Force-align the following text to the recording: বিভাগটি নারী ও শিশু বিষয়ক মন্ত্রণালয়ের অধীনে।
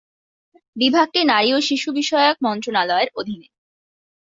বিভাগটি 0.75 1.19
নারী 1.31 1.49
ও 1.53 1.59
শিশু 1.69 1.89
বিষয়ক 1.99 2.35
মন্ত্রণালয়ের 2.45 3.09
অধীনে। 3.19 3.47